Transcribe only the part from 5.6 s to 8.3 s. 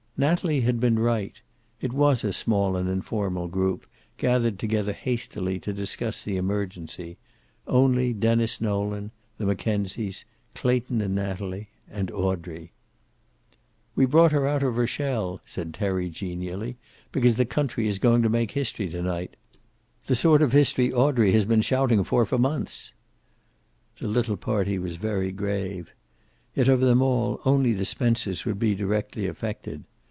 to discuss the emergency; only